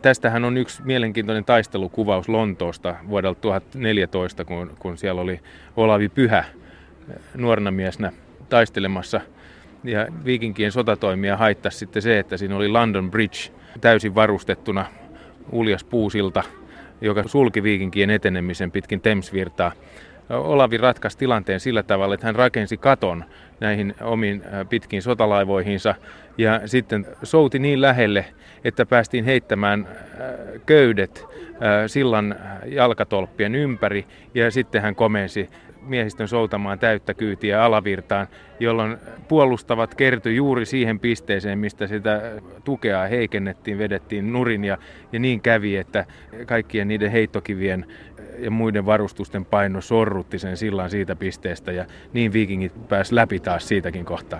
[0.02, 5.40] Tästähän on yksi mielenkiintoinen taistelukuvaus Lontoosta vuodelta 2014, kun, kun siellä oli
[5.78, 6.44] Olavi Pyhä
[7.36, 8.12] nuorena miesnä
[8.50, 9.22] taistelemassa.
[9.84, 14.86] Ja viikinkien sotatoimia haittasi sitten se, että siinä oli London Bridge täysin varustettuna
[15.52, 16.44] uljas puusilta,
[17.02, 19.72] joka sulki viikinkien etenemisen pitkin Thamesvirtaa.
[20.30, 23.24] Olavi ratkaisi tilanteen sillä tavalla, että hän rakensi katon
[23.60, 25.96] näihin omiin pitkiin sotalaivoihinsa
[26.38, 28.26] ja sitten souti niin lähelle,
[28.64, 29.88] että päästiin heittämään
[30.66, 31.26] köydet
[31.88, 35.50] sillan jalkatolppien ympäri ja sitten hän komensi
[35.82, 38.28] miehistön soutamaan täyttä kyytiä alavirtaan,
[38.60, 42.22] jolloin puolustavat kertyi juuri siihen pisteeseen, mistä sitä
[42.64, 44.78] tukea heikennettiin, vedettiin nurin ja,
[45.12, 46.06] ja niin kävi, että
[46.46, 47.86] kaikkien niiden heittokivien
[48.40, 53.68] ja muiden varustusten paino sorrutti sen sillan siitä pisteestä ja niin viikingit pääsi läpi taas
[53.68, 54.40] siitäkin kohtaa.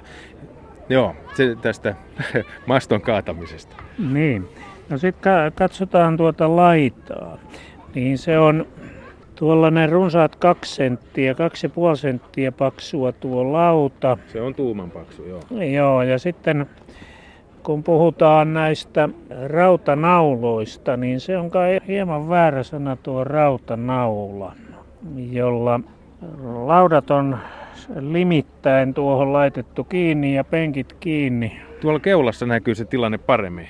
[0.90, 1.96] Joo, se tästä
[2.66, 3.76] maston kaatamisesta.
[4.12, 4.50] Niin.
[4.90, 7.38] No sitten katsotaan tuota laitaa.
[7.96, 8.68] Niin se on
[9.40, 14.18] tuollainen runsaat kaksi senttiä, kaksi ja puoli senttiä paksua tuo lauta.
[14.28, 15.42] Se on tuuman paksu, joo.
[15.74, 16.66] Joo, ja sitten
[17.64, 19.10] kun puhutaan näistä
[19.48, 24.54] rautanauloista, niin se on kai hieman väärä sana tuo rautanaula,
[25.32, 25.80] jolla
[26.66, 27.38] laudat on
[28.00, 31.62] limittäin tuohon laitettu kiinni ja penkit kiinni.
[31.82, 33.68] Tuolla keulassa näkyy se tilanne paremmin.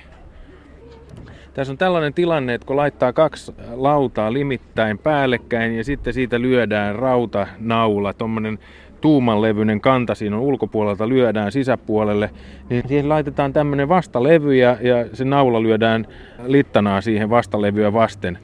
[1.54, 6.96] Tässä on tällainen tilanne, että kun laittaa kaksi lautaa limittäin päällekkäin ja sitten siitä lyödään
[6.96, 8.58] rautanaula, tuommoinen
[9.00, 12.30] tuumanlevyinen kanta siinä on ulkopuolelta lyödään sisäpuolelle,
[12.70, 16.06] niin siihen laitetaan tämmöinen vastalevy ja, ja se naula lyödään
[16.46, 18.38] littanaa siihen vastalevyä vasten.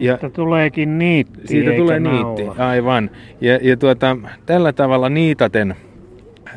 [0.00, 2.34] Ja Siitä tuleekin niitti, Siitä tulee naula.
[2.34, 3.10] niitti, aivan.
[3.40, 5.76] Ja, ja tuota, tällä tavalla niitaten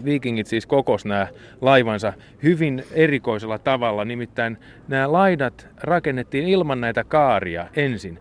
[0.06, 1.28] viikingit siis kokos nämä
[1.62, 4.58] laivansa hyvin erikoisella tavalla, nimittäin
[4.88, 8.20] nämä laidat rakennettiin ilman näitä kaaria ensin.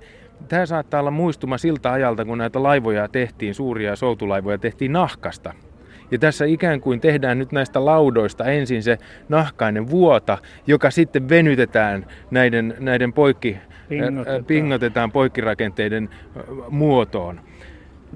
[0.49, 5.55] Tämä saattaa olla muistuma siltä ajalta, kun näitä laivoja tehtiin, suuria soutulaivoja tehtiin nahkasta.
[6.11, 12.07] Ja tässä ikään kuin tehdään nyt näistä laudoista ensin se nahkainen vuota, joka sitten venytetään
[12.31, 13.57] näiden, näiden poikki,
[13.88, 14.45] pingotetaan.
[14.45, 16.09] pingotetaan poikkirakenteiden
[16.71, 17.41] muotoon.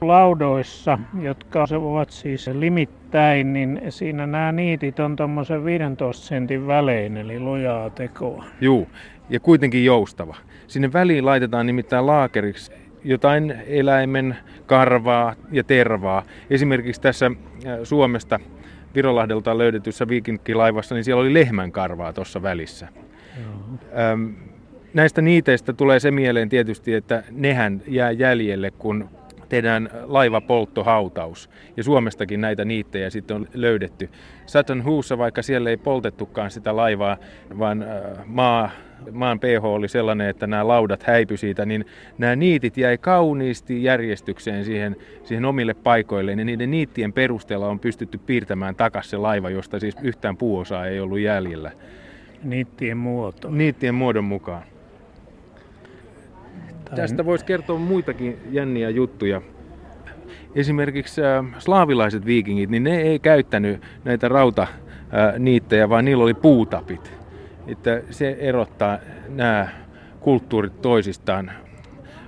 [0.00, 2.50] Laudoissa, jotka ovat siis
[3.12, 8.44] limittäin, niin siinä nämä niitit on tuommoisen 15 sentin välein, eli lujaa tekoa.
[8.60, 8.88] Juu,
[9.30, 10.36] ja kuitenkin joustava.
[10.66, 12.72] Sinne väliin laitetaan nimittäin laakeriksi
[13.04, 16.22] jotain eläimen karvaa ja tervaa.
[16.50, 18.40] Esimerkiksi tässä äh, Suomesta
[18.94, 22.88] Virolahdelta löydetyssä viikinkilaivassa, niin siellä oli lehmän karvaa tuossa välissä.
[23.42, 23.78] Joo.
[24.12, 24.34] Öm,
[24.94, 29.08] näistä niiteistä tulee se mieleen tietysti, että nehän jää jäljelle, kun
[29.52, 31.50] tehdään laivapolttohautaus.
[31.76, 34.08] Ja Suomestakin näitä niittejä sitten on löydetty.
[34.46, 37.16] Sutton Hoossa, vaikka siellä ei poltettukaan sitä laivaa,
[37.58, 37.84] vaan
[38.26, 38.70] maa,
[39.12, 41.84] maan pH oli sellainen, että nämä laudat häipy siitä, niin
[42.18, 46.38] nämä niitit jäi kauniisti järjestykseen siihen, siihen omille paikoilleen.
[46.38, 51.00] Ja niiden niittien perusteella on pystytty piirtämään takaisin se laiva, josta siis yhtään puuosaa ei
[51.00, 51.70] ollut jäljellä.
[52.44, 53.50] Niittien muoto.
[53.50, 54.71] Niittien muodon mukaan.
[56.96, 59.42] Tästä voisi kertoa muitakin jänniä juttuja.
[60.54, 67.12] Esimerkiksi äh, slaavilaiset viikingit, niin ne ei käyttänyt näitä rautaniittejä, vaan niillä oli puutapit.
[67.66, 69.68] Että se erottaa nämä
[70.20, 71.52] kulttuurit toisistaan.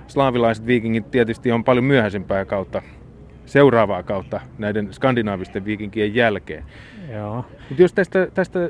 [0.07, 2.81] Slaavilaiset viikingit tietysti on paljon myöhäisempää kautta,
[3.45, 6.63] seuraavaa kautta näiden skandinaavisten viikinkien jälkeen.
[7.13, 7.45] Joo.
[7.69, 8.69] Mut jos tästä, tästä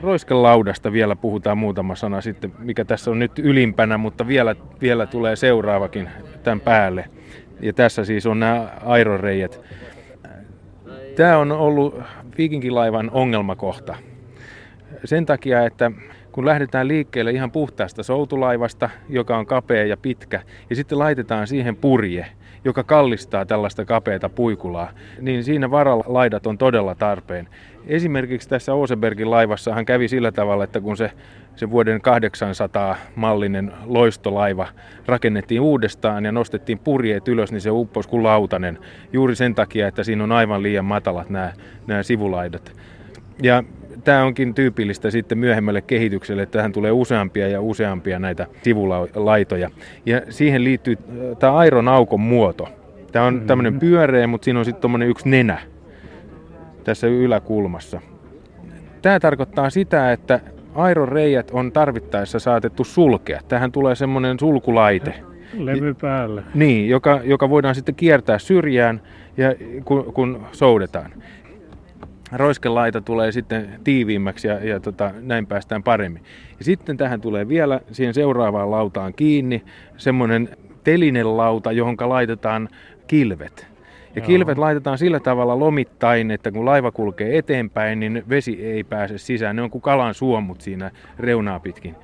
[0.00, 5.36] roiskelaudasta vielä puhutaan muutama sana sitten, mikä tässä on nyt ylimpänä, mutta vielä, vielä tulee
[5.36, 6.08] seuraavakin
[6.42, 7.04] tämän päälle.
[7.60, 9.60] Ja tässä siis on nämä airoreijät.
[11.16, 12.00] Tämä on ollut
[12.38, 13.96] viikinkilaivan ongelmakohta.
[15.04, 15.90] Sen takia, että
[16.32, 21.76] kun lähdetään liikkeelle ihan puhtaasta soutulaivasta, joka on kapea ja pitkä, ja sitten laitetaan siihen
[21.76, 22.26] purje,
[22.64, 27.48] joka kallistaa tällaista kapeata puikulaa, niin siinä varalaidat on todella tarpeen.
[27.86, 31.10] Esimerkiksi tässä Osebergin laivassahan kävi sillä tavalla, että kun se,
[31.56, 34.68] se vuoden 800 mallinen loistolaiva
[35.06, 38.78] rakennettiin uudestaan ja nostettiin purjeet ylös, niin se upposi kuin lautanen.
[39.12, 41.52] Juuri sen takia, että siinä on aivan liian matalat nämä,
[41.86, 42.72] nämä sivulaidat.
[43.42, 43.64] Ja
[44.04, 49.70] tämä onkin tyypillistä sitten myöhemmälle kehitykselle, että tähän tulee useampia ja useampia näitä sivulaitoja.
[50.06, 52.68] Ja siihen liittyy äh, tämä aeronaukon muoto.
[53.12, 55.58] Tämä on tämmöinen pyöreä, mutta siinä on sitten yksi nenä
[56.84, 58.00] tässä yläkulmassa.
[59.02, 60.40] Tämä tarkoittaa sitä, että
[60.74, 63.40] airon reijät on tarvittaessa saatettu sulkea.
[63.48, 65.14] Tähän tulee semmoinen sulkulaite.
[65.58, 66.42] Levy päälle.
[66.54, 69.00] Niin, joka, joka voidaan sitten kiertää syrjään,
[69.36, 71.12] ja kun, kun soudetaan
[72.32, 76.22] roiskelaita tulee sitten tiiviimmäksi ja, ja tota, näin päästään paremmin.
[76.58, 79.62] Ja sitten tähän tulee vielä siihen seuraavaan lautaan kiinni
[79.96, 80.48] semmoinen
[80.84, 82.68] telinelauta, johon laitetaan
[83.06, 83.66] kilvet.
[84.14, 84.26] Ja Joo.
[84.26, 89.56] kilvet laitetaan sillä tavalla lomittain, että kun laiva kulkee eteenpäin, niin vesi ei pääse sisään.
[89.56, 91.96] Ne on kuin kalan suomut siinä reunaa pitkin.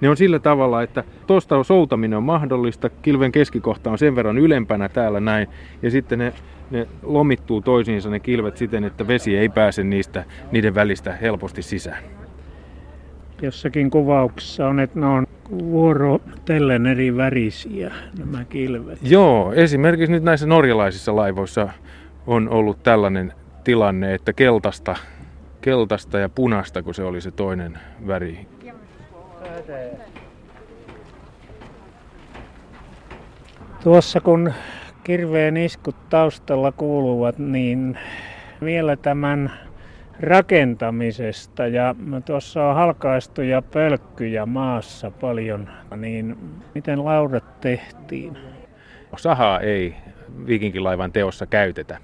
[0.00, 4.88] Ne on sillä tavalla, että tuosta soutaminen on mahdollista, kilven keskikohta on sen verran ylempänä
[4.88, 5.48] täällä näin,
[5.82, 6.32] ja sitten ne
[6.70, 12.02] ne lomittuu toisiinsa ne kilvet siten, että vesi ei pääse niistä, niiden välistä helposti sisään.
[13.42, 18.98] Jossakin kuvauksessa on, että ne on vuorotellen eri värisiä nämä kilvet.
[19.02, 21.68] Joo, esimerkiksi nyt näissä norjalaisissa laivoissa
[22.26, 23.32] on ollut tällainen
[23.64, 24.96] tilanne, että keltaista,
[25.60, 28.46] keltaista ja punasta, kun se oli se toinen väri.
[33.82, 34.52] Tuossa kun
[35.04, 37.98] kirveen iskut taustalla kuuluvat, niin
[38.64, 39.52] vielä tämän
[40.20, 46.36] rakentamisesta ja tuossa on halkaistuja pölkkyjä maassa paljon, niin
[46.74, 48.38] miten laudat tehtiin?
[49.16, 49.94] Sahaa ei
[50.46, 51.98] viikinkilaivan teossa käytetä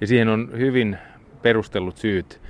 [0.00, 0.98] ja siihen on hyvin
[1.42, 2.40] perustellut syyt.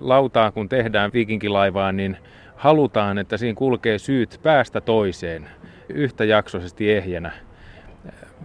[0.00, 2.16] Lautaa kun tehdään viikinkilaivaan, niin
[2.62, 5.48] halutaan, että siinä kulkee syyt päästä toiseen
[5.88, 7.32] yhtäjaksoisesti ehjänä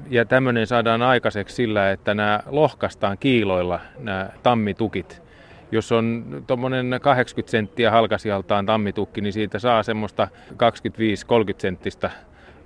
[0.10, 5.22] ja tämmöinen saadaan aikaiseksi sillä, että nämä lohkastaan kiiloilla, nämä tammitukit.
[5.72, 10.56] Jos on tuommoinen 80 senttiä halkasijaltaan tammitukki, niin siitä saa semmoista 25-30
[11.58, 12.12] senttistä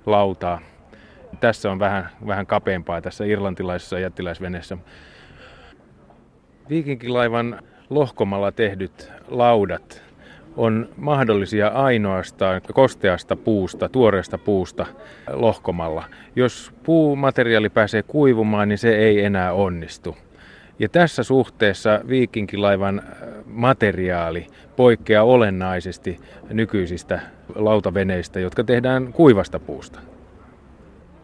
[0.06, 0.60] lautaa.
[1.40, 4.78] Tässä on vähän, vähän kapeampaa tässä irlantilaisessa jättiläisveneessä.
[6.68, 10.11] Viikinkilaivan lohkomalla tehdyt laudat
[10.56, 14.86] on mahdollisia ainoastaan kosteasta puusta, tuoreesta puusta
[15.32, 16.04] lohkomalla.
[16.36, 20.16] Jos puumateriaali pääsee kuivumaan, niin se ei enää onnistu.
[20.78, 27.20] Ja tässä suhteessa viikinkilaivan äh, materiaali poikkeaa olennaisesti nykyisistä
[27.54, 30.00] lautaveneistä, jotka tehdään kuivasta puusta.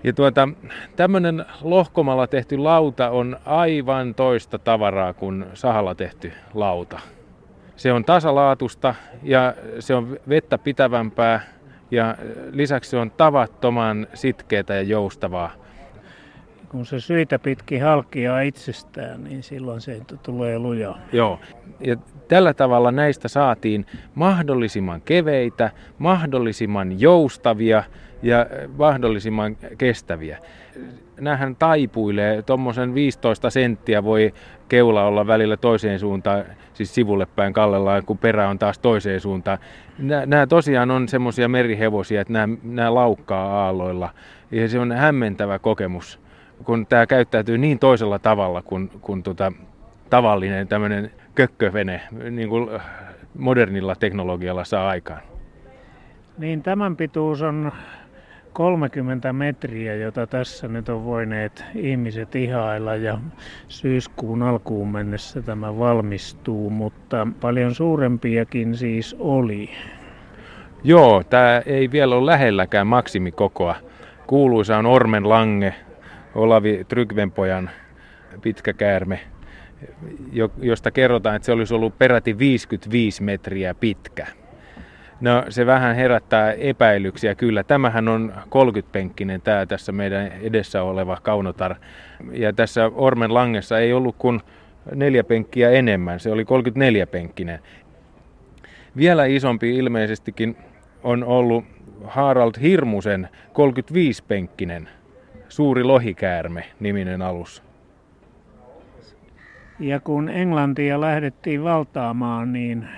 [0.05, 0.49] Ja tuota,
[0.97, 7.01] tämmöinen lohkomalla tehty lauta on aivan toista tavaraa kuin sahalla tehty lauta.
[7.79, 11.41] Se on tasalaatusta ja se on vettä pitävämpää
[11.91, 12.17] ja
[12.51, 15.53] lisäksi se on tavattoman sitkeätä ja joustavaa.
[16.69, 20.99] Kun se syitä pitki halkia itsestään, niin silloin se tulee lujaa.
[21.13, 21.41] Joo,
[21.81, 21.97] ja
[22.29, 27.83] tällä tavalla näistä saatiin mahdollisimman keveitä, mahdollisimman joustavia
[28.23, 28.47] ja
[28.79, 30.39] mahdollisimman kestäviä.
[31.21, 34.35] Nämähän taipuilee, tuommoisen 15 senttiä voi
[34.69, 39.59] keula olla välillä toiseen suuntaan, siis sivulle päin kallellaan, kun perä on taas toiseen suuntaan.
[40.27, 44.11] Nämä tosiaan on semmoisia merihevosia, että nämä, nämä laukkaa aalloilla.
[44.51, 46.21] Ja se on hämmentävä kokemus,
[46.65, 49.53] kun tämä käyttäytyy niin toisella tavalla kuin, kuin tota,
[50.11, 52.01] tavallinen tämmöinen kökkövene,
[52.31, 52.71] niin kuin
[53.39, 55.21] modernilla teknologialla saa aikaan.
[56.39, 57.73] Niin tämän pituus on
[58.59, 63.19] 30 metriä, jota tässä nyt on voineet ihmiset ihailla ja
[63.69, 69.71] syyskuun alkuun mennessä tämä valmistuu, mutta paljon suurempiakin siis oli.
[70.85, 73.77] Joo, tämä ei vielä ole lähelläkään maksimikokoa.
[74.27, 75.75] Kuuluisa on Ormen Lange,
[76.35, 77.71] Olavi Trygvenpojan
[78.43, 79.21] pitkä käärme,
[80.63, 84.27] josta kerrotaan, että se olisi ollut peräti 55 metriä pitkä.
[85.21, 87.65] No se vähän herättää epäilyksiä kyllä.
[87.65, 91.75] Tämähän on 30-penkkinen tämä tässä meidän edessä oleva kaunotar.
[92.33, 94.41] Ja tässä Ormen langessa ei ollut kuin
[94.95, 96.21] neljä penkkiä enemmän.
[96.21, 97.59] Se oli 34-penkkinen.
[98.97, 100.57] Vielä isompi ilmeisestikin
[101.03, 101.65] on ollut
[102.05, 104.89] Harald Hirmusen 35-penkkinen
[105.49, 107.63] suuri lohikäärme niminen alus.
[109.81, 112.89] Ja kun Englantia lähdettiin valtaamaan, niin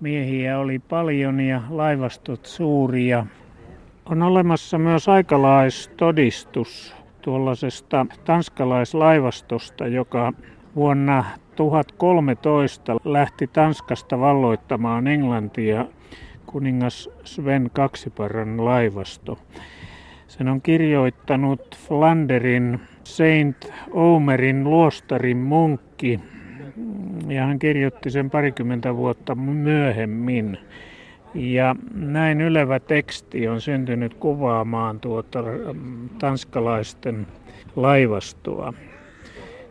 [0.00, 3.26] Miehiä oli paljon ja laivastot suuria.
[4.10, 10.32] On olemassa myös aikalaistodistus tuollaisesta tanskalaislaivastosta, joka
[10.74, 11.24] vuonna
[11.56, 15.84] 1013 lähti Tanskasta valloittamaan Englantia
[16.46, 19.38] kuningas Sven Kaksiparran laivasto.
[20.28, 26.20] Sen on kirjoittanut Flanderin Saint Omerin luostarin munkki
[27.28, 30.58] ja hän kirjoitti sen parikymmentä vuotta myöhemmin.
[31.34, 35.44] Ja näin ylevä teksti on syntynyt kuvaamaan tuota
[36.18, 37.26] tanskalaisten
[37.76, 38.72] laivastoa.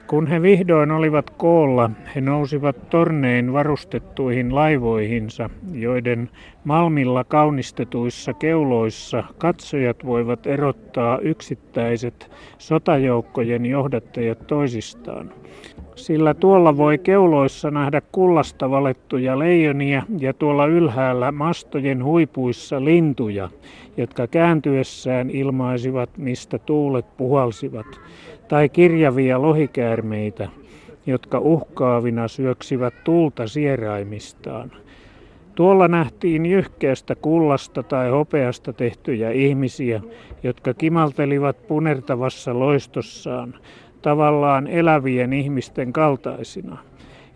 [0.08, 6.30] Kun he vihdoin olivat koolla, he nousivat tornein varustettuihin laivoihinsa, joiden
[6.64, 15.34] malmilla kaunistetuissa keuloissa katsojat voivat erottaa yksittäiset sotajoukkojen johdattajat toisistaan.
[15.96, 23.50] Sillä tuolla voi keuloissa nähdä kullasta valettuja leijonia ja tuolla ylhäällä mastojen huipuissa lintuja,
[23.98, 27.86] jotka kääntyessään ilmaisivat, mistä tuulet puhalsivat
[28.48, 30.50] tai kirjavia lohikäärmeitä,
[31.06, 34.72] jotka uhkaavina syöksivät tulta sieraimistaan.
[35.56, 40.02] Tuolla nähtiin jyhkeästä kullasta tai hopeasta tehtyjä ihmisiä,
[40.44, 43.54] jotka kimaltelivat punertavassa loistossaan,
[44.06, 46.78] tavallaan elävien ihmisten kaltaisina.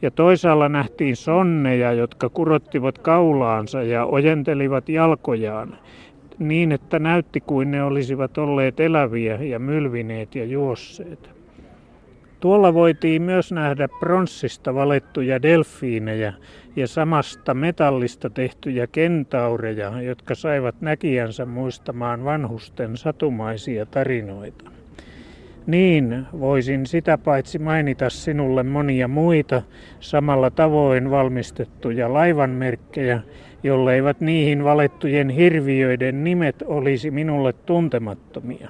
[0.02, 5.78] Ja toisaalla nähtiin sonneja, jotka kurottivat kaulaansa ja ojentelivat jalkojaan,
[6.40, 11.30] niin, että näytti kuin ne olisivat olleet eläviä ja mylvineet ja juosseet.
[12.40, 16.34] Tuolla voitiin myös nähdä pronssista valettuja delfiinejä
[16.76, 24.79] ja samasta metallista tehtyjä kentaureja, jotka saivat näkijänsä muistamaan vanhusten satumaisia tarinoita.
[25.70, 29.62] Niin, voisin sitä paitsi mainita sinulle monia muita
[30.00, 33.22] samalla tavoin valmistettuja laivanmerkkejä,
[33.64, 38.70] jolleivät niihin valettujen hirviöiden nimet olisi minulle tuntemattomia.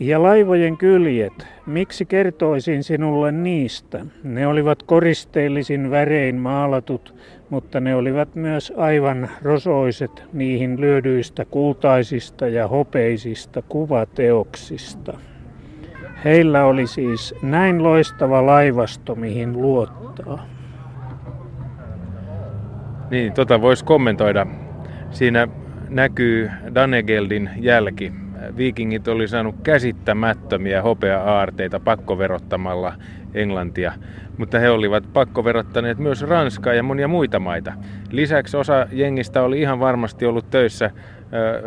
[0.00, 4.06] Ja laivojen kyljet, miksi kertoisin sinulle niistä?
[4.24, 7.14] Ne olivat koristeellisin värein maalatut,
[7.50, 15.18] mutta ne olivat myös aivan rosoiset niihin lyödyistä kultaisista ja hopeisista kuvateoksista.
[16.24, 20.46] Heillä oli siis näin loistava laivasto, mihin luottaa.
[23.10, 24.46] Niin, tota voisi kommentoida.
[25.10, 25.48] Siinä
[25.88, 28.12] näkyy Danegeldin jälki.
[28.56, 32.92] Viikingit oli saanut käsittämättömiä hopea-aarteita pakkoverottamalla
[33.34, 33.92] Englantia,
[34.38, 37.72] mutta he olivat pakkoverottaneet myös Ranskaa ja monia muita maita.
[38.10, 40.90] Lisäksi osa jengistä oli ihan varmasti ollut töissä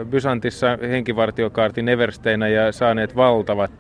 [0.10, 3.72] Bysantissa henkivartiokaartin eversteinä ja saaneet valtavat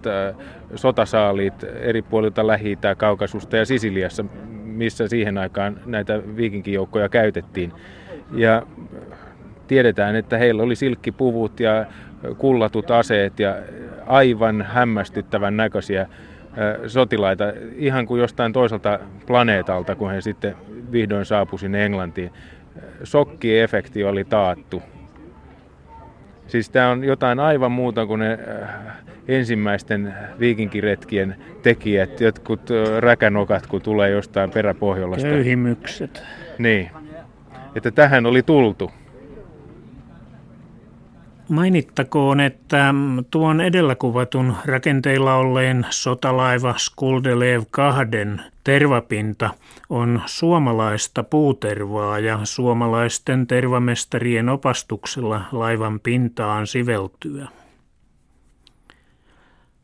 [0.76, 4.26] sotasaaliit eri puolilta lähi Kaukasusta ja Sisiliassa,
[4.64, 7.74] missä siihen aikaan näitä viikinkijoukkoja käytettiin.
[8.32, 8.64] Ja
[9.68, 11.86] tiedetään, että heillä oli silkkipuvut ja
[12.38, 13.56] kullatut aseet ja
[14.08, 16.08] aivan hämmästyttävän näköisiä
[16.88, 17.43] sotilaita,
[17.76, 20.55] ihan kuin jostain toiselta planeetalta, kun he sitten
[20.91, 22.32] vihdoin saapui sinne Englantiin.
[23.03, 24.82] Sokkiefekti oli taattu.
[26.47, 28.39] Siis tämä on jotain aivan muuta kuin ne
[29.28, 35.28] ensimmäisten viikinkiretkien tekijät, jotkut räkänokat, kun tulee jostain peräpohjolasta.
[35.28, 36.24] Köyhimykset.
[36.57, 36.89] Niin,
[37.76, 38.91] että tähän oli tultu.
[41.50, 42.93] Mainittakoon, että
[43.32, 48.02] tuon edellä kuvatun rakenteilla olleen sotalaiva Skuldelev 2
[48.64, 49.50] tervapinta
[49.89, 57.47] on suomalaista puutervaa ja suomalaisten tervamestarien opastuksella laivan pintaan siveltyä.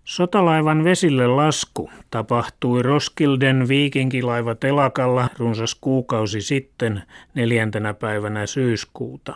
[0.04, 7.04] Sotalaivan vesille lasku tapahtui Roskilden viikinkilaiva telakalla runsas kuukausi sitten
[7.34, 9.36] neljäntenä päivänä syyskuuta.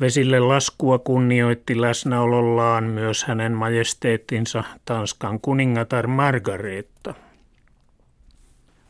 [0.00, 7.14] Vesille laskua kunnioitti läsnäolollaan myös hänen majesteettinsa Tanskan kuningatar Margaretta.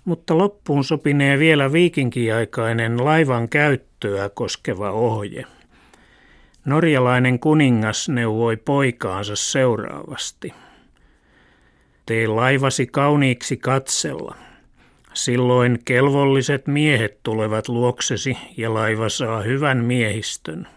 [0.04, 5.44] Mutta loppuun sopinee vielä viikinkiaikainen laivan käyttöä koskeva ohje.
[6.64, 10.54] Norjalainen kuningas neuvoi poikaansa seuraavasti–
[12.06, 14.36] Tee laivasi kauniiksi katsella.
[15.14, 20.68] Silloin kelvolliset miehet tulevat luoksesi ja laiva saa hyvän miehistön.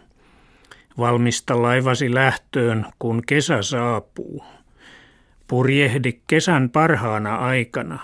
[0.99, 4.43] Valmista laivasi lähtöön, kun kesä saapuu.
[5.47, 7.99] Purjehdi kesän parhaana aikana.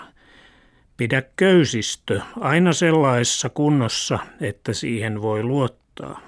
[0.96, 6.20] Pidä köysistö aina sellaisessa kunnossa, että siihen voi luottaa.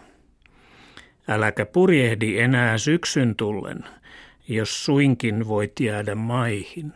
[1.29, 3.85] Äläkä purjehdi enää syksyn tullen–
[4.49, 6.93] jos suinkin voit jäädä maihin.